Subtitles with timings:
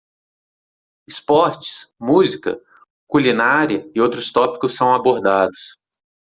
[1.07, 1.93] Esportes?
[1.99, 2.59] música?
[3.07, 5.77] culinária e outros tópicos são abordados.